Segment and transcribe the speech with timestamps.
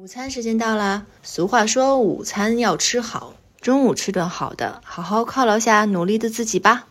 [0.00, 3.34] 午餐时间到啦俗话说午餐要吃好。
[3.60, 6.86] 中午吃顿好的好好犒劳下努力的自己吧。